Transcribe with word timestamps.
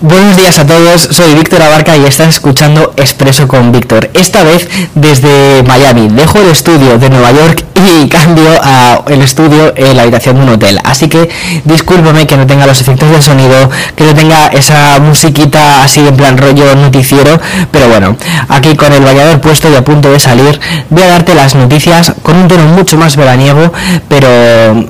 Buenos 0.00 0.36
días 0.36 0.58
a 0.58 0.66
todos, 0.66 1.00
soy 1.12 1.34
Víctor 1.34 1.62
Abarca 1.62 1.96
y 1.96 2.04
estás 2.04 2.28
escuchando 2.28 2.92
Expreso 2.96 3.46
con 3.46 3.70
Víctor. 3.70 4.10
Esta 4.14 4.42
vez 4.42 4.68
desde 4.96 5.62
Miami. 5.62 6.08
Dejo 6.08 6.40
el 6.40 6.48
estudio 6.48 6.98
de 6.98 7.08
Nueva 7.08 7.30
York 7.30 7.64
y 7.74 8.08
cambio 8.08 8.48
a 8.62 9.02
el 9.06 9.22
estudio 9.22 9.72
en 9.76 9.96
la 9.96 10.02
habitación 10.02 10.36
de 10.36 10.42
un 10.42 10.48
hotel. 10.48 10.80
Así 10.84 11.08
que 11.08 11.30
discúlpame 11.64 12.26
que 12.26 12.36
no 12.36 12.46
tenga 12.46 12.66
los 12.66 12.80
efectos 12.80 13.10
de 13.10 13.22
sonido, 13.22 13.70
que 13.96 14.04
no 14.04 14.14
tenga 14.14 14.48
esa 14.48 14.98
musiquita 14.98 15.84
así 15.84 16.00
en 16.00 16.16
plan 16.16 16.36
rollo 16.36 16.74
noticiero, 16.74 17.40
pero 17.70 17.88
bueno, 17.88 18.16
aquí 18.48 18.74
con 18.74 18.92
el 18.92 19.04
vallador 19.04 19.40
puesto 19.40 19.70
y 19.70 19.76
a 19.76 19.84
punto 19.84 20.10
de 20.10 20.18
salir, 20.18 20.60
voy 20.90 21.02
a 21.02 21.08
darte 21.08 21.34
las 21.34 21.54
noticias 21.54 22.12
con 22.22 22.36
un 22.36 22.48
tono 22.48 22.64
mucho 22.66 22.96
más 22.96 23.16
veraniego, 23.16 23.72
pero 24.08 24.28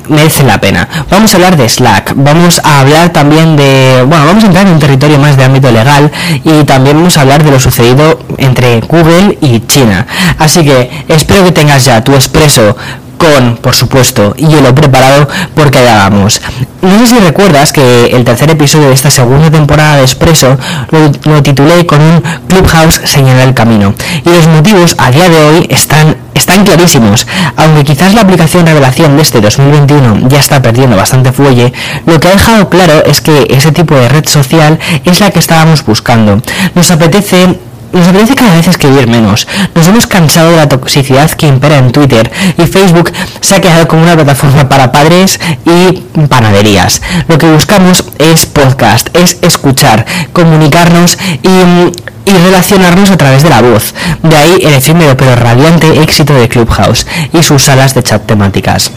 merece 0.08 0.42
la 0.44 0.60
pena. 0.60 0.88
Vamos 1.10 1.32
a 1.32 1.36
hablar 1.36 1.56
de 1.56 1.68
Slack, 1.68 2.14
vamos 2.16 2.60
a 2.64 2.80
hablar 2.80 3.10
también 3.10 3.56
de, 3.56 4.04
bueno, 4.06 4.26
vamos 4.26 4.44
a 4.44 4.46
entrar 4.46 4.66
en 4.66 4.71
un 4.72 4.78
territorio 4.78 5.18
más 5.18 5.36
de 5.36 5.44
ámbito 5.44 5.70
legal 5.70 6.10
y 6.44 6.64
también 6.64 6.96
vamos 6.96 7.16
a 7.16 7.22
hablar 7.22 7.44
de 7.44 7.50
lo 7.50 7.60
sucedido 7.60 8.18
entre 8.38 8.80
Google 8.80 9.38
y 9.40 9.60
China. 9.60 10.06
Así 10.38 10.64
que 10.64 10.90
espero 11.08 11.44
que 11.44 11.52
tengas 11.52 11.84
ya 11.84 12.02
tu 12.02 12.14
expreso 12.14 12.76
con, 13.22 13.56
por 13.58 13.74
supuesto, 13.74 14.34
hielo 14.34 14.74
preparado 14.74 15.28
porque 15.54 15.78
allá 15.78 16.08
vamos. 16.08 16.40
No 16.80 16.98
sé 16.98 17.06
si 17.06 17.18
recuerdas 17.20 17.72
que 17.72 18.06
el 18.06 18.24
tercer 18.24 18.50
episodio 18.50 18.88
de 18.88 18.94
esta 18.94 19.10
segunda 19.10 19.48
temporada 19.48 19.96
de 19.96 20.02
Expreso 20.02 20.58
lo, 20.90 21.12
lo 21.30 21.42
titulé 21.42 21.86
con 21.86 22.00
un 22.00 22.22
Clubhouse 22.48 23.00
señala 23.04 23.44
el 23.44 23.54
camino. 23.54 23.94
Y 24.24 24.28
los 24.28 24.48
motivos 24.48 24.96
a 24.98 25.12
día 25.12 25.28
de 25.28 25.44
hoy 25.44 25.66
están 25.70 26.16
están 26.34 26.64
clarísimos. 26.64 27.26
Aunque 27.56 27.84
quizás 27.84 28.14
la 28.14 28.22
aplicación 28.22 28.66
revelación 28.66 29.16
de 29.16 29.22
este 29.22 29.40
2021 29.40 30.28
ya 30.28 30.40
está 30.40 30.60
perdiendo 30.60 30.96
bastante 30.96 31.30
fuelle, 31.30 31.72
lo 32.06 32.18
que 32.18 32.28
ha 32.28 32.32
dejado 32.32 32.68
claro 32.68 33.04
es 33.04 33.20
que 33.20 33.46
ese 33.50 33.70
tipo 33.70 33.94
de 33.94 34.08
red 34.08 34.26
social 34.26 34.78
es 35.04 35.20
la 35.20 35.30
que 35.30 35.38
estábamos 35.38 35.84
buscando. 35.84 36.42
Nos 36.74 36.90
apetece 36.90 37.58
nos 37.92 38.08
apetece 38.08 38.34
cada 38.34 38.54
vez 38.54 38.68
escribir 38.68 39.06
menos. 39.06 39.46
Nos 39.74 39.88
hemos 39.88 40.06
cansado 40.06 40.50
de 40.50 40.56
la 40.56 40.68
toxicidad 40.68 41.30
que 41.30 41.46
impera 41.46 41.78
en 41.78 41.92
Twitter 41.92 42.30
y 42.58 42.66
Facebook 42.66 43.12
se 43.40 43.56
ha 43.56 43.60
quedado 43.60 43.88
como 43.88 44.02
una 44.02 44.14
plataforma 44.14 44.68
para 44.68 44.92
padres 44.92 45.40
y 45.64 46.00
panaderías. 46.28 47.02
Lo 47.28 47.38
que 47.38 47.50
buscamos 47.50 48.04
es 48.18 48.46
podcast, 48.46 49.14
es 49.16 49.38
escuchar, 49.42 50.06
comunicarnos 50.32 51.18
y 51.42 51.92
y 52.24 52.30
relacionarnos 52.30 53.10
a 53.10 53.16
través 53.16 53.42
de 53.42 53.50
la 53.50 53.62
voz. 53.62 53.94
De 54.22 54.36
ahí 54.36 54.58
el 54.62 54.74
efímero 54.74 55.16
pero 55.16 55.34
radiante 55.34 56.02
éxito 56.02 56.34
de 56.34 56.48
Clubhouse 56.48 57.06
y 57.32 57.42
sus 57.42 57.64
salas 57.64 57.94
de 57.94 58.02
chat 58.02 58.24
temáticas. 58.26 58.92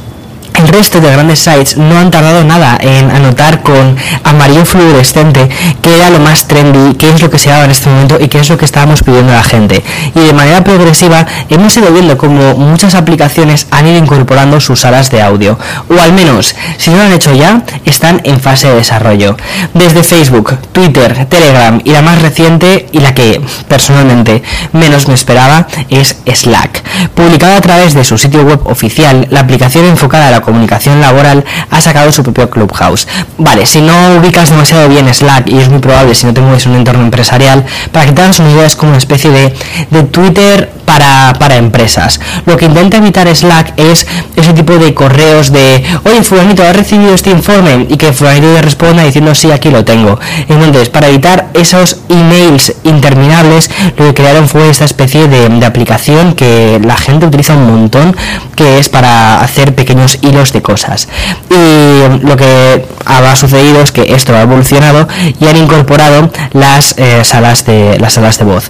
El 0.66 0.72
resto 0.72 1.00
de 1.00 1.12
grandes 1.12 1.38
sites 1.38 1.78
no 1.78 1.96
han 1.96 2.10
tardado 2.10 2.44
nada 2.44 2.76
en 2.82 3.12
anotar 3.12 3.62
con 3.62 3.96
amarillo 4.24 4.66
fluorescente 4.66 5.48
que 5.84 5.96
era 5.96 6.10
lo 6.10 6.18
más 6.18 6.48
trendy, 6.48 6.96
qué 6.96 7.12
es 7.12 7.22
lo 7.22 7.30
que 7.30 7.38
se 7.38 7.52
daba 7.52 7.66
en 7.66 7.70
este 7.70 7.88
momento 7.88 8.18
y 8.20 8.30
qué 8.30 8.40
es 8.40 8.50
lo 8.50 8.58
que 8.58 8.66
estábamos 8.66 9.04
pidiendo 9.04 9.32
a 9.32 9.36
la 9.36 9.44
gente. 9.44 9.84
Y 10.16 10.20
de 10.22 10.34
manera 10.34 10.64
progresiva 10.64 11.28
hemos 11.52 11.78
ido 11.78 11.92
viendo 11.92 12.18
como 12.18 12.56
muchas 12.56 12.96
aplicaciones 12.96 13.68
han 13.70 13.86
ido 13.86 14.00
incorporando 14.00 14.60
sus 14.60 14.80
salas 14.80 15.12
de 15.12 15.22
audio. 15.22 15.60
O 15.88 16.02
al 16.02 16.14
menos, 16.14 16.56
si 16.80 16.90
no 16.90 16.98
lo 16.98 17.04
han 17.04 17.14
hecho 17.14 17.36
ya, 17.36 17.62
están 17.86 18.22
en 18.24 18.40
fase 18.40 18.68
de 18.68 18.78
desarrollo. 18.78 19.38
Desde 19.76 20.02
Facebook, 20.02 20.58
Twitter, 20.72 21.28
Telegram 21.30 21.80
y 21.84 21.92
la 21.92 22.02
más 22.02 22.24
reciente 22.24 22.88
y 22.92 23.02
la 23.02 23.14
que 23.14 23.40
personalmente 23.68 24.42
menos 24.74 25.08
me 25.08 25.14
esperaba 25.14 25.68
es 25.92 26.18
Slack. 26.26 26.84
Publicada 27.14 27.58
a 27.58 27.62
través 27.62 27.94
de 27.94 28.04
su 28.04 28.18
sitio 28.18 28.42
web 28.42 28.62
oficial, 28.66 29.28
la 29.30 29.42
aplicación 29.42 29.86
enfocada 29.86 30.30
a 30.30 30.32
la 30.32 30.42
comunicación 30.56 31.02
laboral 31.02 31.44
ha 31.70 31.82
sacado 31.82 32.12
su 32.14 32.24
propio 32.24 32.50
Clubhouse. 32.50 33.08
Vale, 33.38 33.66
si 33.66 33.82
no 33.82 33.94
ubicas 34.18 34.50
demasiado 34.50 34.88
bien 34.88 35.14
Slack, 35.14 35.50
y 35.50 35.58
es 35.58 35.68
muy 35.70 35.80
probable 35.80 36.16
si 36.16 36.26
no 36.26 36.34
te 36.34 36.40
mueves 36.40 36.66
un 36.66 36.76
entorno 36.76 37.04
empresarial, 37.04 37.66
para 37.92 38.06
que 38.06 38.14
te 38.14 38.22
hagas 38.22 38.40
una 38.40 38.52
idea 38.52 38.66
es 38.66 38.78
como 38.78 38.92
una 38.92 38.98
especie 38.98 39.32
de, 39.32 39.54
de 39.92 40.04
Twitter 40.04 40.72
para, 40.86 41.34
para, 41.38 41.58
empresas. 41.58 42.22
Lo 42.46 42.56
que 42.56 42.66
intenta 42.66 42.98
evitar 42.98 43.28
Slack 43.36 43.74
es 43.78 44.08
ese 44.36 44.54
tipo 44.54 44.74
de 44.78 44.94
correos 44.94 45.52
de, 45.52 45.84
oye, 46.06 46.24
fulanito, 46.24 46.64
¿has 46.64 46.76
recibido 46.76 47.14
este 47.14 47.32
informe? 47.32 47.88
Y 47.90 47.98
que 47.98 48.14
fulanito 48.14 48.54
le 48.54 48.62
responda 48.62 49.04
diciendo, 49.04 49.36
sí, 49.36 49.52
aquí 49.52 49.72
lo 49.72 49.84
tengo. 49.84 50.20
Entonces, 50.48 50.90
para 50.90 51.10
evitar 51.10 51.50
esos 51.54 51.98
emails 52.08 52.74
interminables, 52.84 53.70
lo 53.98 54.06
que 54.06 54.14
crearon 54.14 54.48
fue 54.48 54.70
esta 54.70 54.86
especie 54.86 55.28
de 55.28 55.66
aplicación 55.66 56.34
que 56.34 56.80
la 56.84 56.96
gente 56.96 57.26
utiliza 57.26 57.56
un 57.56 57.66
montón, 57.66 58.16
que 58.56 58.78
es 58.78 58.88
para 58.88 59.42
hacer 59.42 59.74
pequeños 59.74 60.20
hilos 60.22 60.45
de 60.54 60.62
cosas. 60.62 61.08
Y 61.50 62.26
lo 62.26 62.36
que 62.36 62.86
ha 63.06 63.36
sucedido 63.36 63.82
es 63.82 63.92
que 63.92 64.14
esto 64.16 64.36
ha 64.36 64.42
evolucionado 64.42 65.08
y 65.40 65.48
han 65.48 65.58
incorporado 65.58 66.30
las 66.54 66.96
eh, 66.98 67.24
salas 67.24 67.66
de 67.66 67.98
las 68.00 68.14
salas 68.14 68.38
de 68.38 68.46
voz. 68.46 68.70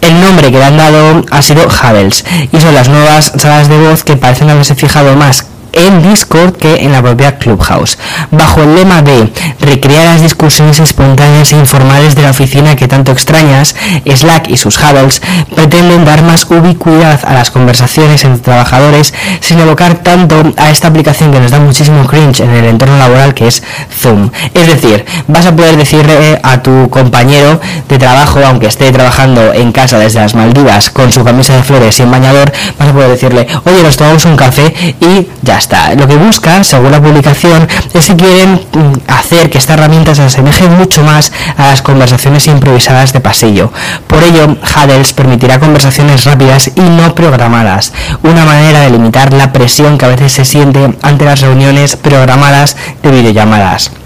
El 0.00 0.20
nombre 0.20 0.52
que 0.52 0.58
le 0.58 0.64
han 0.64 0.76
dado 0.76 1.24
ha 1.30 1.40
sido 1.40 1.66
Havels 1.82 2.24
y 2.52 2.60
son 2.60 2.74
las 2.74 2.88
nuevas 2.88 3.32
salas 3.36 3.68
de 3.68 3.78
voz 3.78 4.04
que 4.04 4.16
parecen 4.16 4.50
haberse 4.50 4.74
fijado 4.74 5.16
más 5.16 5.46
en 5.74 6.02
Discord 6.02 6.56
que 6.56 6.76
en 6.84 6.92
la 6.92 7.02
propia 7.02 7.38
Clubhouse, 7.38 7.98
bajo 8.30 8.62
el 8.62 8.74
lema 8.74 9.02
de 9.02 9.32
recrear 9.60 10.06
las 10.06 10.22
discusiones 10.22 10.80
espontáneas 10.80 11.52
e 11.52 11.56
informales 11.56 12.14
de 12.14 12.22
la 12.22 12.30
oficina 12.30 12.76
que 12.76 12.88
tanto 12.88 13.12
extrañas, 13.12 13.74
Slack 14.04 14.48
y 14.48 14.56
sus 14.56 14.78
Huddles 14.78 15.20
pretenden 15.54 16.04
dar 16.04 16.22
más 16.22 16.44
ubicuidad 16.50 17.20
a 17.24 17.34
las 17.34 17.50
conversaciones 17.50 18.24
entre 18.24 18.42
trabajadores 18.42 19.14
sin 19.40 19.60
evocar 19.60 20.02
tanto 20.02 20.42
a 20.56 20.70
esta 20.70 20.88
aplicación 20.88 21.32
que 21.32 21.40
nos 21.40 21.50
da 21.50 21.58
muchísimo 21.58 22.06
cringe 22.06 22.40
en 22.40 22.50
el 22.50 22.64
entorno 22.64 22.98
laboral 22.98 23.34
que 23.34 23.48
es 23.48 23.62
Zoom. 24.00 24.30
Es 24.54 24.66
decir, 24.66 25.04
vas 25.28 25.46
a 25.46 25.54
poder 25.54 25.76
decirle 25.76 26.40
a 26.42 26.62
tu 26.62 26.88
compañero 26.90 27.60
de 27.88 27.98
trabajo, 27.98 28.40
aunque 28.46 28.66
esté 28.66 28.90
trabajando 28.92 29.52
en 29.52 29.72
casa 29.72 29.98
desde 29.98 30.20
las 30.20 30.34
Maldivas 30.34 30.90
con 30.90 31.12
su 31.12 31.24
camisa 31.24 31.56
de 31.56 31.62
flores 31.62 31.98
y 31.98 32.02
un 32.02 32.10
bañador, 32.10 32.52
vas 32.78 32.88
a 32.88 32.92
poder 32.92 33.10
decirle, 33.10 33.46
oye, 33.64 33.82
nos 33.82 33.96
tomamos 33.96 34.24
un 34.24 34.36
café 34.36 34.74
y 35.00 35.28
ya 35.42 35.58
lo 35.96 36.06
que 36.06 36.16
busca, 36.16 36.62
según 36.64 36.90
la 36.90 37.02
publicación, 37.02 37.68
es 37.92 38.06
que 38.06 38.16
quieren 38.16 38.54
mm, 38.54 39.10
hacer 39.10 39.50
que 39.50 39.58
esta 39.58 39.74
herramienta 39.74 40.14
se 40.14 40.22
asemeje 40.22 40.68
mucho 40.68 41.02
más 41.02 41.32
a 41.56 41.68
las 41.68 41.82
conversaciones 41.82 42.46
improvisadas 42.46 43.12
de 43.12 43.20
pasillo. 43.20 43.72
Por 44.06 44.22
ello, 44.22 44.44
Huddles 44.46 45.12
permitirá 45.12 45.58
conversaciones 45.58 46.24
rápidas 46.24 46.70
y 46.74 46.80
no 46.80 47.14
programadas, 47.14 47.92
una 48.22 48.44
manera 48.44 48.80
de 48.80 48.90
limitar 48.90 49.32
la 49.32 49.52
presión 49.52 49.98
que 49.98 50.04
a 50.04 50.08
veces 50.08 50.32
se 50.32 50.44
siente 50.44 50.96
ante 51.02 51.24
las 51.24 51.40
reuniones 51.40 51.96
programadas 51.96 52.76
de 53.02 53.10
videollamadas. 53.10 54.03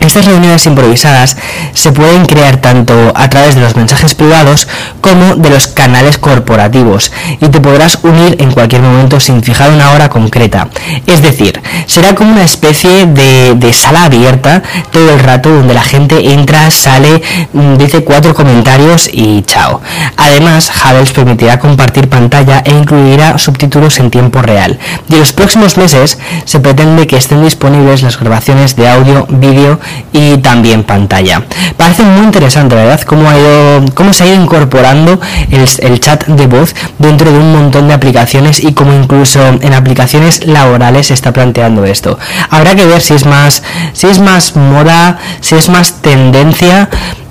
Estas 0.00 0.26
reuniones 0.26 0.66
improvisadas 0.66 1.36
se 1.72 1.92
pueden 1.92 2.26
crear 2.26 2.58
tanto 2.58 3.12
a 3.14 3.28
través 3.30 3.54
de 3.54 3.62
los 3.62 3.76
mensajes 3.76 4.14
privados 4.14 4.68
como 5.00 5.36
de 5.36 5.50
los 5.50 5.68
canales 5.68 6.18
corporativos 6.18 7.12
y 7.40 7.48
te 7.48 7.60
podrás 7.60 7.98
unir 8.02 8.36
en 8.38 8.52
cualquier 8.52 8.82
momento 8.82 9.20
sin 9.20 9.42
fijar 9.42 9.70
una 9.70 9.90
hora 9.90 10.08
concreta. 10.08 10.68
Es 11.06 11.22
decir, 11.22 11.60
será 11.86 12.14
como 12.14 12.32
una 12.32 12.44
especie 12.44 13.06
de, 13.06 13.72
sala 13.72 14.04
abierta 14.04 14.62
todo 14.90 15.10
el 15.12 15.20
rato 15.20 15.50
donde 15.50 15.74
la 15.74 15.82
gente 15.82 16.32
entra, 16.32 16.70
sale, 16.70 17.22
mm, 17.52 17.76
dice 17.76 18.04
cuatro 18.04 18.34
comentarios 18.34 19.08
y 19.12 19.42
chao. 19.42 19.80
Además, 20.16 20.70
Hubbles 20.70 21.12
permitirá 21.12 21.58
compartir 21.58 22.08
pantalla 22.08 22.62
e 22.64 22.70
incluirá 22.70 23.38
subtítulos 23.38 23.98
en 23.98 24.10
tiempo 24.10 24.40
real. 24.40 24.78
Y 25.08 25.14
en 25.14 25.20
los 25.20 25.32
próximos 25.32 25.76
meses 25.76 26.18
se 26.44 26.60
pretende 26.60 27.06
que 27.06 27.16
estén 27.16 27.42
disponibles 27.42 28.02
las 28.02 28.18
grabaciones 28.18 28.76
de 28.76 28.88
audio, 28.88 29.26
vídeo 29.28 29.80
y 30.12 30.38
también 30.38 30.84
pantalla. 30.84 31.42
Parece 31.76 32.02
muy 32.02 32.24
interesante, 32.24 32.74
¿verdad? 32.74 33.00
Cómo, 33.02 33.28
ha 33.28 33.38
ido, 33.38 33.84
cómo 33.94 34.12
se 34.12 34.24
ha 34.24 34.26
ido 34.26 34.42
incorporando 34.42 35.20
el, 35.50 36.00
chat 36.00 36.26
de 36.26 36.46
voz 36.46 36.74
dentro 36.98 37.30
de 37.30 37.38
un 37.38 37.52
montón 37.52 37.88
de 37.88 37.94
aplicaciones 37.94 38.62
y 38.62 38.72
cómo 38.72 38.92
incluso 38.92 39.40
en 39.46 39.72
aplicaciones 39.74 40.46
laborales 40.46 41.08
se 41.08 41.14
está 41.14 41.32
planteando 41.32 41.84
esto. 41.84 42.18
Habrá 42.50 42.74
que 42.74 42.86
ver 42.86 43.00
si 43.00 43.14
es 43.14 43.26
más, 43.26 43.62
si 43.92 44.06
es 44.06 44.18
más 44.18 44.56
moda, 44.56 45.18
si 45.40 45.54
es 45.54 45.68
más 45.68 46.02
tendencia 46.02 46.88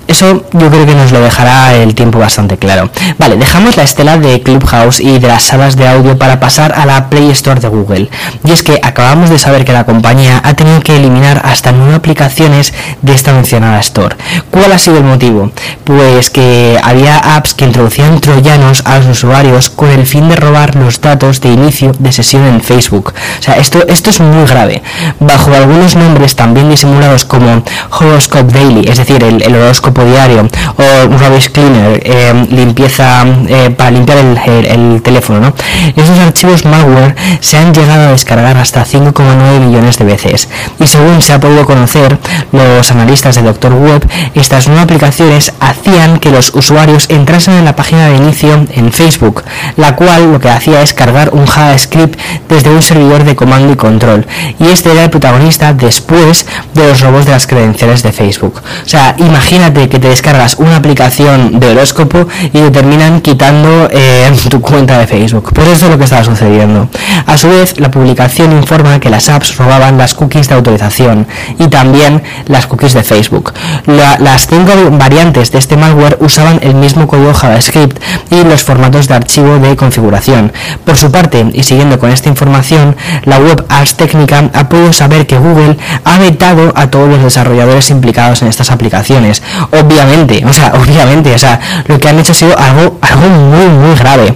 eso 0.08 0.44
yo 0.52 0.70
creo 0.70 0.86
que 0.86 0.94
nos 0.94 1.12
lo 1.12 1.20
dejará 1.20 1.74
el 1.74 1.94
tiempo 1.94 2.18
bastante 2.18 2.56
claro. 2.56 2.90
Vale, 3.18 3.36
dejamos 3.36 3.76
la 3.76 3.82
estela 3.82 4.16
de 4.16 4.42
Clubhouse 4.42 5.00
y 5.00 5.18
de 5.18 5.28
las 5.28 5.42
salas 5.42 5.76
de 5.76 5.88
audio 5.88 6.18
para 6.18 6.40
pasar 6.40 6.72
a 6.76 6.86
la 6.86 7.08
Play 7.10 7.30
Store 7.30 7.60
de 7.60 7.68
Google. 7.68 8.08
Y 8.44 8.52
es 8.52 8.62
que 8.62 8.78
acabamos 8.82 9.30
de 9.30 9.38
saber 9.38 9.64
que 9.64 9.72
la 9.72 9.84
compañía 9.84 10.40
ha 10.44 10.54
tenido 10.54 10.80
que 10.80 10.96
eliminar 10.96 11.40
hasta 11.44 11.72
nueve 11.72 11.94
aplicaciones 11.94 12.72
de 13.02 13.14
esta 13.14 13.32
mencionada 13.32 13.80
Store. 13.80 14.16
¿Cuál 14.50 14.72
ha 14.72 14.78
sido 14.78 14.98
el 14.98 15.04
motivo? 15.04 15.50
Pues 15.84 16.30
que 16.30 16.78
había 16.82 17.36
apps 17.36 17.54
que 17.54 17.64
introducían 17.64 18.20
troyanos 18.20 18.82
a 18.84 18.98
los 18.98 19.06
usuarios 19.06 19.70
con 19.70 19.90
el 19.90 20.06
fin 20.06 20.28
de 20.28 20.36
robar 20.36 20.76
los 20.76 21.00
datos 21.00 21.40
de 21.40 21.50
inicio 21.50 21.92
de 21.98 22.12
sesión 22.12 22.44
en 22.44 22.60
Facebook. 22.60 23.12
O 23.38 23.42
sea, 23.42 23.56
esto, 23.56 23.86
esto 23.88 24.10
es 24.10 24.20
muy 24.20 24.46
grave. 24.46 24.82
Bajo 25.20 25.52
algunos 25.54 25.96
nombres 25.96 26.36
también 26.36 26.70
disimulados 26.70 27.24
como 27.24 27.62
Horoscope 27.90 28.52
Daily, 28.52 28.88
es 28.88 28.98
decir, 28.98 29.22
el, 29.22 29.54
horóscopo 29.56 29.95
diario, 30.04 30.48
o 30.76 31.06
Rubbish 31.06 31.50
Cleaner, 31.50 32.00
eh, 32.04 32.46
limpieza 32.50 33.24
eh, 33.48 33.70
para 33.76 33.90
limpiar 33.90 34.18
el, 34.18 35.02
teléfono, 35.02 35.40
¿no? 35.40 35.54
Esos 35.94 36.18
archivos 36.18 36.64
malware 36.64 37.14
se 37.40 37.58
han 37.58 37.72
llegado 37.72 38.08
a 38.08 38.12
descargar 38.12 38.56
hasta 38.56 38.84
5,9 38.84 39.60
millones 39.60 39.98
de 39.98 40.04
veces. 40.04 40.48
Y 40.80 40.86
según 40.86 41.22
se 41.22 41.32
ha 41.32 41.40
podido 41.40 41.64
conocer, 41.64 42.18
los 42.52 42.90
analistas 42.90 43.36
de 43.36 43.42
Doctor 43.42 43.74
Web, 43.74 44.06
estas 44.34 44.66
nuevas 44.66 44.84
aplicaciones 44.84 45.52
hacían 45.60 46.18
que 46.18 46.30
los 46.30 46.54
usuarios 46.54 47.06
entrasen 47.08 47.54
en 47.54 47.64
la 47.64 47.76
página 47.76 48.08
de 48.08 48.16
inicio 48.16 48.66
en 48.70 48.92
Facebook, 48.92 49.42
la 49.76 49.96
cual 49.96 50.32
lo 50.32 50.40
que 50.40 50.50
hacía 50.50 50.82
es 50.82 50.94
cargar 50.94 51.30
un 51.32 51.46
JavaScript 51.46 52.18
desde 52.48 52.70
un 52.70 52.82
servidor 52.82 53.24
de 53.24 53.36
comando 53.36 53.72
y 53.72 53.76
control. 53.76 54.26
Y 54.58 54.68
este 54.68 54.92
era 54.92 55.04
el 55.04 55.10
protagonista 55.10 55.72
después 55.72 56.46
de 56.74 56.88
los 56.88 57.00
robos 57.00 57.26
de 57.26 57.32
las 57.32 57.46
credenciales 57.46 58.02
de 58.02 58.12
Facebook. 58.12 58.60
O 58.84 58.88
sea, 58.88 59.14
imagínate 59.18 59.85
que 59.88 59.98
te 59.98 60.08
descargas 60.08 60.56
una 60.58 60.76
aplicación 60.76 61.60
de 61.60 61.68
horóscopo 61.68 62.26
y 62.44 62.50
te 62.50 62.70
terminan 62.70 63.20
quitando 63.20 63.88
eh, 63.90 64.30
tu 64.50 64.60
cuenta 64.60 64.98
de 64.98 65.06
Facebook. 65.06 65.52
Pues 65.54 65.68
eso 65.68 65.86
es 65.86 65.92
lo 65.92 65.98
que 65.98 66.04
estaba 66.04 66.24
sucediendo. 66.24 66.88
A 67.26 67.36
su 67.36 67.48
vez, 67.48 67.78
la 67.80 67.90
publicación 67.90 68.52
informa 68.52 69.00
que 69.00 69.10
las 69.10 69.28
apps 69.28 69.56
robaban 69.56 69.98
las 69.98 70.14
cookies 70.14 70.48
de 70.48 70.54
autorización 70.54 71.26
y 71.58 71.68
también 71.68 72.22
las 72.46 72.66
cookies 72.66 72.94
de 72.94 73.02
Facebook. 73.02 73.52
las 73.86 74.46
cinco 74.46 74.72
variantes 74.92 75.50
de 75.52 75.58
este 75.58 75.76
malware 75.76 76.18
usaban 76.20 76.60
el 76.62 76.74
mismo 76.74 77.06
código 77.06 77.34
JavaScript 77.34 77.98
y 78.30 78.44
los 78.44 78.62
formatos 78.62 79.08
de 79.08 79.14
archivo 79.14 79.58
de 79.58 79.76
configuración. 79.76 80.52
Por 80.84 80.96
su 80.96 81.10
parte, 81.10 81.46
y 81.52 81.62
siguiendo 81.62 81.98
con 81.98 82.10
esta 82.10 82.28
información, 82.28 82.96
la 83.24 83.38
web 83.38 83.64
Ars 83.68 83.94
Technica 83.94 84.50
ha 84.52 84.68
podido 84.68 84.92
saber 84.92 85.26
que 85.26 85.38
Google 85.38 85.76
ha 86.04 86.18
vetado 86.18 86.72
a 86.76 86.90
todos 86.90 87.08
los 87.08 87.22
desarrolladores 87.22 87.90
implicados 87.90 88.42
en 88.42 88.48
estas 88.48 88.70
aplicaciones. 88.70 89.42
Obviamente, 89.78 90.44
o 90.46 90.52
sea, 90.52 90.72
obviamente, 90.74 91.34
o 91.34 91.38
sea, 91.38 91.60
lo 91.86 91.98
que 91.98 92.08
han 92.08 92.18
hecho 92.18 92.32
ha 92.32 92.34
sido 92.34 92.58
algo, 92.58 92.98
algo 93.00 93.28
muy, 93.28 93.66
muy 93.66 93.94
grave. 93.96 94.34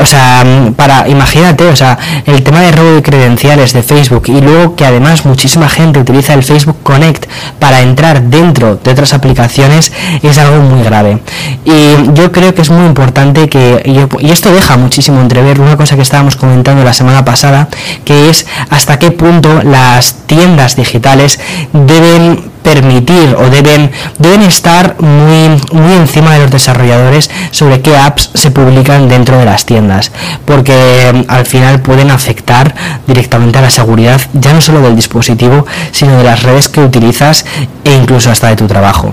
O 0.00 0.06
sea, 0.06 0.44
para, 0.76 1.08
imagínate, 1.08 1.64
o 1.64 1.76
sea, 1.76 1.98
el 2.26 2.42
tema 2.42 2.60
de 2.60 2.72
robo 2.72 2.92
de 2.92 3.02
credenciales 3.02 3.72
de 3.72 3.82
Facebook 3.82 4.24
y 4.26 4.40
luego 4.40 4.76
que 4.76 4.84
además 4.84 5.24
muchísima 5.24 5.68
gente 5.68 6.00
utiliza 6.00 6.34
el 6.34 6.42
Facebook 6.42 6.76
Connect 6.82 7.26
para 7.58 7.80
entrar 7.80 8.22
dentro 8.22 8.76
de 8.76 8.90
otras 8.90 9.14
aplicaciones 9.14 9.92
es 10.22 10.38
algo 10.38 10.58
muy 10.58 10.82
grave. 10.82 11.18
Y 11.64 12.12
yo 12.12 12.32
creo 12.32 12.54
que 12.54 12.62
es 12.62 12.70
muy 12.70 12.86
importante 12.86 13.48
que, 13.48 14.08
y 14.20 14.30
esto 14.30 14.52
deja 14.52 14.76
muchísimo 14.76 15.20
entrever 15.20 15.60
una 15.60 15.76
cosa 15.76 15.96
que 15.96 16.02
estábamos 16.02 16.36
comentando 16.36 16.84
la 16.84 16.92
semana 16.92 17.24
pasada, 17.24 17.68
que 18.04 18.28
es 18.28 18.46
hasta 18.70 18.98
qué 18.98 19.10
punto 19.10 19.62
las 19.62 20.14
tiendas 20.26 20.76
digitales 20.76 21.40
deben 21.72 22.53
permitir 22.64 23.36
o 23.38 23.50
deben, 23.50 23.92
deben 24.18 24.42
estar 24.42 24.96
muy, 24.98 25.60
muy 25.70 25.92
encima 25.92 26.32
de 26.32 26.40
los 26.40 26.50
desarrolladores 26.50 27.30
sobre 27.52 27.80
qué 27.82 27.96
apps 27.96 28.30
se 28.34 28.50
publican 28.50 29.08
dentro 29.08 29.38
de 29.38 29.44
las 29.44 29.66
tiendas, 29.66 30.10
porque 30.44 30.74
mm, 31.12 31.30
al 31.30 31.46
final 31.46 31.80
pueden 31.80 32.10
afectar 32.10 32.74
directamente 33.06 33.58
a 33.58 33.62
la 33.62 33.70
seguridad 33.70 34.20
ya 34.32 34.52
no 34.52 34.60
solo 34.60 34.80
del 34.80 34.96
dispositivo, 34.96 35.66
sino 35.92 36.16
de 36.16 36.24
las 36.24 36.42
redes 36.42 36.68
que 36.68 36.80
utilizas 36.80 37.44
e 37.84 37.92
incluso 37.94 38.30
hasta 38.30 38.48
de 38.48 38.56
tu 38.56 38.66
trabajo. 38.66 39.12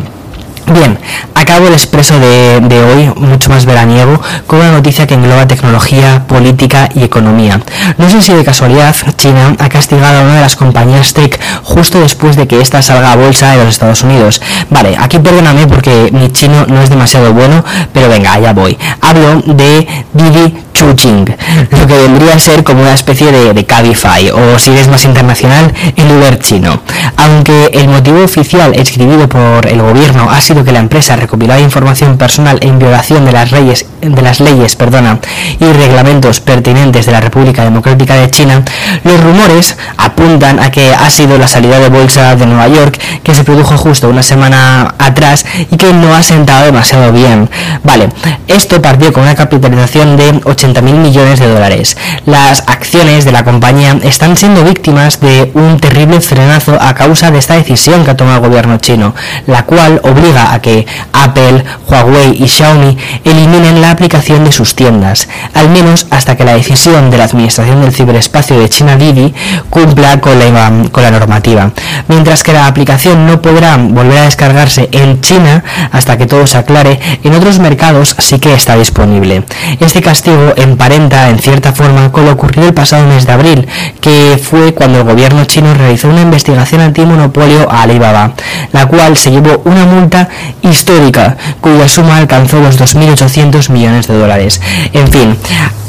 Bien, 0.74 0.98
acabo 1.36 1.68
el 1.68 1.74
expreso 1.74 2.18
de, 2.18 2.84
hoy, 2.84 3.12
mucho 3.18 3.50
más 3.50 3.66
veraniego, 3.66 4.22
con 4.48 4.60
una 4.60 4.72
noticia 4.72 5.06
que 5.06 5.16
engloba 5.16 5.46
tecnología, 5.46 6.24
política 6.28 6.88
y 6.96 7.04
economía. 7.04 7.60
No 7.98 8.10
sé 8.10 8.22
si 8.22 8.34
de 8.34 8.46
casualidad 8.46 8.96
China 9.18 9.54
ha 9.60 9.68
castigado 9.68 10.20
a 10.20 10.24
una 10.24 10.36
de 10.36 10.42
las 10.42 10.56
compañías 10.56 11.14
tech 11.14 11.38
justo 11.64 12.00
después 12.00 12.38
de 12.38 12.48
que 12.48 12.62
ésta 12.62 12.82
salga 12.82 13.12
a 13.12 13.18
bolsa 13.18 13.52
de 13.52 13.58
los 13.58 13.68
Estados 13.68 14.04
Unidos. 14.04 14.42
Vale, 14.70 14.96
aquí 14.98 15.20
perdóname 15.20 15.68
porque 15.68 16.10
mi 16.14 16.32
chino 16.32 16.66
no 16.68 16.82
es 16.82 16.90
demasiado 16.90 17.34
bueno, 17.34 17.66
pero 17.92 18.08
venga, 18.08 18.34
allá 18.34 18.54
voy. 18.54 18.78
Hablo 19.02 19.42
de 19.42 19.88
Didi 20.14 20.56
Chuching, 20.74 21.26
lo 21.72 21.88
que 21.88 21.98
vendría 21.98 22.36
a 22.36 22.40
ser 22.40 22.64
como 22.64 22.82
una 22.82 22.94
especie 22.94 23.32
de, 23.32 23.66
Cabify, 23.66 24.30
o 24.32 24.58
si 24.60 24.72
eres 24.72 24.88
más 24.88 25.06
internacional, 25.06 25.74
el 25.96 26.12
Uber 26.12 26.40
chino. 26.40 26.82
Aunque 27.18 27.68
el 27.74 27.88
motivo 27.88 28.24
oficial 28.24 28.74
escribido 28.76 29.28
por 29.28 29.68
el 29.68 29.82
gobierno 29.82 30.30
ha 30.30 30.42
sido 30.42 30.64
que 30.64 30.72
la 30.72 30.80
empresa 30.80 31.16
recopilara 31.16 31.60
información 31.60 32.18
personal 32.18 32.58
en 32.62 32.80
violación 32.80 33.26
de 33.26 33.32
las 33.32 33.52
leyes, 33.52 33.86
de 34.02 34.22
las 34.22 34.40
leyes 34.40 34.76
perdona, 34.76 35.20
y 35.60 35.66
reglamentos 35.66 36.40
pertinentes 36.40 37.06
de 37.06 37.12
la 37.12 37.22
República 37.22 37.64
Democrática 37.64 38.16
de 38.16 38.30
China, 38.30 38.64
los 39.04 39.22
rumores 39.22 39.78
apuntan 39.98 40.60
a 40.60 40.72
que 40.72 40.94
ha 40.94 41.10
sido 41.10 41.38
la 41.38 41.48
salida 41.48 41.80
de 41.80 41.90
bolsa 41.90 42.36
de 42.36 42.46
Nueva 42.46 42.68
York 42.68 43.00
que 43.24 43.34
se 43.34 43.44
produjo 43.44 43.78
justo 43.78 44.10
una 44.10 44.24
semana 44.24 44.96
atrás 44.98 45.46
y 45.70 45.78
que 45.78 45.94
no 45.94 46.14
ha 46.16 46.24
sentado 46.24 46.66
demasiado 46.66 47.12
bien. 47.12 47.50
Vale, 47.84 48.10
esto 48.48 48.82
partió 48.82 49.14
con 49.14 49.24
una 49.24 49.36
capitalización 49.36 50.18
de 50.18 50.42
80 50.44 50.82
mil 50.82 50.96
millones 50.96 51.40
de 51.40 51.48
dólares. 51.48 51.98
Las 52.26 52.64
acciones 52.68 53.26
de 53.26 53.32
la 53.32 53.44
compañía 53.44 53.98
están 54.04 54.38
siendo 54.38 54.64
víctimas 54.64 55.20
de 55.20 55.52
un 55.54 55.80
terrible 55.80 56.22
frenazo 56.22 56.78
a 56.82 56.94
causa 56.94 57.32
de 57.32 57.40
esta 57.40 57.56
decisión 57.56 58.04
que 58.04 58.12
ha 58.12 58.18
tomado 58.18 58.38
el 58.38 58.50
gobierno 58.50 58.78
chino, 58.78 59.14
la 59.48 59.64
cual 59.66 60.00
obliga 60.04 60.54
a 60.54 60.62
que 60.62 60.86
Apple, 61.14 61.64
Huawei 61.88 62.44
y 62.44 62.48
Xiaomi 62.48 62.98
eliminen 63.24 63.82
la 63.82 63.91
aplicación 63.92 64.44
de 64.44 64.52
sus 64.52 64.76
tiendas, 64.76 65.28
al 65.54 65.70
menos 65.70 66.08
hasta 66.10 66.36
que 66.36 66.44
la 66.44 66.56
decisión 66.56 67.10
de 67.10 67.18
la 67.18 67.26
Administración 67.26 67.82
del 67.82 67.94
Ciberespacio 67.94 68.60
de 68.60 68.70
China 68.70 68.98
Didi 68.98 69.34
cumpla 69.70 70.20
con 70.20 70.40
la, 70.40 70.72
con 70.92 71.04
la 71.04 71.12
normativa, 71.12 71.72
mientras 72.08 72.44
que 72.44 72.54
la 72.54 72.68
aplicación 72.68 73.26
no 73.26 73.42
podrá 73.42 73.78
volver 73.78 74.20
a 74.20 74.24
descargarse 74.24 74.90
en 74.92 75.22
China 75.22 75.64
hasta 75.92 76.18
que 76.18 76.26
todo 76.26 76.48
se 76.48 76.58
aclare, 76.58 77.00
en 77.24 77.34
otros 77.34 77.60
mercados 77.60 78.16
sí 78.20 78.40
que 78.40 78.54
está 78.54 78.76
disponible. 78.76 79.44
Este 79.80 80.02
castigo 80.02 80.54
emparenta 80.56 81.30
en 81.30 81.40
cierta 81.40 81.74
forma 81.74 82.12
con 82.12 82.26
lo 82.26 82.32
ocurrido 82.32 82.68
el 82.68 82.74
pasado 82.74 83.06
mes 83.08 83.26
de 83.26 83.34
abril, 83.34 83.68
que 84.00 84.40
fue 84.42 84.74
cuando 84.74 85.00
el 85.00 85.04
gobierno 85.06 85.46
chino 85.46 85.74
realizó 85.74 86.10
una 86.10 86.22
investigación 86.22 86.82
antimonopolio 86.82 87.70
a 87.70 87.84
Alibaba, 87.84 88.34
la 88.72 88.86
cual 88.88 89.18
se 89.18 89.32
llevó 89.32 89.62
una 89.66 89.86
multa 89.86 90.30
histórica, 90.62 91.38
cuya 91.60 91.88
suma 91.88 92.18
alcanzó 92.18 92.60
los 92.62 92.80
2.800 92.80 93.70
millones 93.70 93.81
de 93.82 94.14
dólares. 94.14 94.62
En 94.94 95.08
fin, 95.08 95.36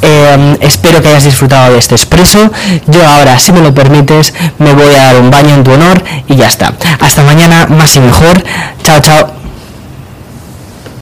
em, 0.01 0.57
espero 0.61 1.03
que 1.03 1.09
hayas 1.09 1.25
disfrutado 1.25 1.73
de 1.73 1.79
este 1.79 1.95
expreso. 1.95 2.51
Yo 2.87 3.07
ahora, 3.07 3.39
si 3.39 3.53
me 3.53 3.61
lo 3.61 3.75
permites, 3.75 4.33
me 4.59 4.73
voy 4.73 4.95
a 4.95 5.05
dar 5.05 5.17
un 5.17 5.31
baño 5.31 5.55
en 5.55 5.65
tu 5.65 5.73
honor 5.73 6.03
y 6.27 6.37
ya 6.37 6.47
está. 6.47 6.73
Hasta 7.01 7.23
mañana, 7.23 7.67
más 7.67 7.95
y 7.97 8.01
mejor. 8.01 8.43
Chao, 8.83 9.01
chao. 9.01 9.42